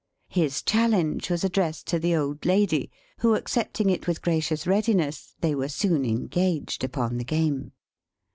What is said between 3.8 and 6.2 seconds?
it with gracious readiness, they were soon